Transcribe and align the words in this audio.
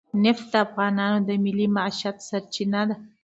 نفت 0.23 0.45
د 0.53 0.55
افغانانو 0.65 1.19
د 1.27 1.29
معیشت 1.75 2.17
سرچینه 2.29 2.81
ده. 2.89 2.95